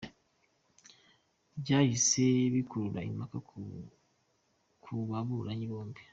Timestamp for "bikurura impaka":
2.53-3.37